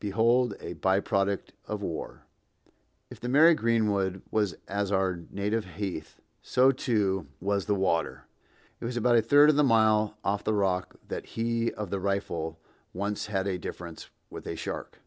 [0.00, 2.22] Behold a by product of war.
[3.10, 8.24] If the merry greenwood was as our native heath, so too was the water.
[8.80, 12.00] It was about a third of a mile off the Rock that he of the
[12.00, 12.58] rifle
[12.94, 15.00] once had a difference with a shark.